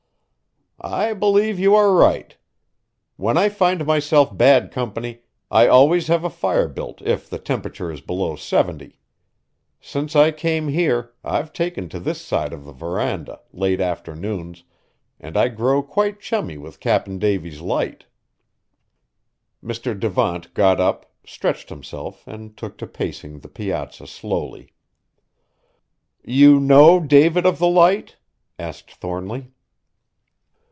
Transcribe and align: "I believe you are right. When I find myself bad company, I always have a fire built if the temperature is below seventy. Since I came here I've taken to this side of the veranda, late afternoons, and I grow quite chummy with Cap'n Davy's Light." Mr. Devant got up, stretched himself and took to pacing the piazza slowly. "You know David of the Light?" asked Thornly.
"I 0.83 1.13
believe 1.13 1.59
you 1.59 1.75
are 1.75 1.93
right. 1.93 2.35
When 3.15 3.37
I 3.37 3.49
find 3.49 3.85
myself 3.85 4.35
bad 4.35 4.71
company, 4.71 5.21
I 5.51 5.67
always 5.67 6.07
have 6.07 6.23
a 6.23 6.29
fire 6.31 6.67
built 6.67 7.03
if 7.03 7.29
the 7.29 7.37
temperature 7.37 7.91
is 7.91 8.01
below 8.01 8.35
seventy. 8.35 8.97
Since 9.79 10.15
I 10.15 10.31
came 10.31 10.69
here 10.69 11.13
I've 11.23 11.53
taken 11.53 11.87
to 11.89 11.99
this 11.99 12.19
side 12.19 12.51
of 12.51 12.65
the 12.65 12.71
veranda, 12.71 13.41
late 13.53 13.79
afternoons, 13.79 14.63
and 15.19 15.37
I 15.37 15.49
grow 15.49 15.83
quite 15.83 16.19
chummy 16.19 16.57
with 16.57 16.79
Cap'n 16.79 17.19
Davy's 17.19 17.61
Light." 17.61 18.07
Mr. 19.63 19.97
Devant 19.97 20.51
got 20.55 20.79
up, 20.79 21.05
stretched 21.23 21.69
himself 21.69 22.25
and 22.25 22.57
took 22.57 22.79
to 22.79 22.87
pacing 22.87 23.41
the 23.41 23.49
piazza 23.49 24.07
slowly. 24.07 24.73
"You 26.23 26.59
know 26.59 26.99
David 26.99 27.45
of 27.45 27.59
the 27.59 27.67
Light?" 27.69 28.15
asked 28.57 28.93
Thornly. 28.95 29.51